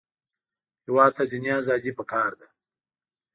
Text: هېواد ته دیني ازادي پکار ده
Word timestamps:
هېواد 0.85 1.11
ته 1.17 1.23
دیني 1.31 1.51
ازادي 1.59 1.91
پکار 1.97 2.31
ده 2.39 2.47